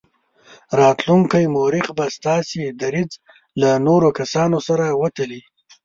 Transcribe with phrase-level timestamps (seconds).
[0.79, 3.11] راتلونکی مورخ به ستاسې دریځ
[3.61, 5.41] له نورو کسانو سره وتلي.